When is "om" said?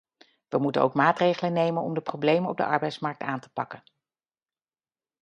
1.83-1.93